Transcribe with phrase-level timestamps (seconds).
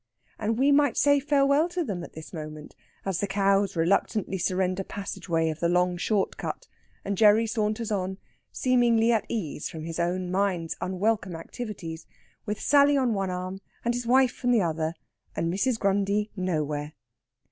[0.39, 4.83] And we might say farewell to them at this moment as the cows reluctantly surrender
[4.83, 6.67] passage way of the long short cut,
[7.05, 8.17] and Gerry saunters on,
[8.51, 12.07] seemingly at ease from his own mind's unwelcome activities,
[12.47, 14.95] with Sally on one arm and his wife in the other,
[15.35, 15.77] and Mrs.
[15.77, 16.93] Grundy nowhere.